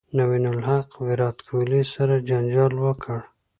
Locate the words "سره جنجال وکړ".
1.93-3.19